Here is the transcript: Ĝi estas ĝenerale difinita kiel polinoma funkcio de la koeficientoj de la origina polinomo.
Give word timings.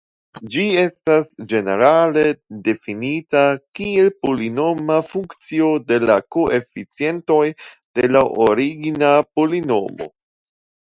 Ĝi 0.53 0.63
estas 0.83 1.27
ĝenerale 1.49 2.23
difinita 2.67 3.43
kiel 3.79 4.09
polinoma 4.23 4.97
funkcio 5.11 5.69
de 5.91 6.01
la 6.11 6.17
koeficientoj 6.37 7.41
de 8.01 8.11
la 8.15 8.25
origina 8.49 9.13
polinomo. 9.39 10.11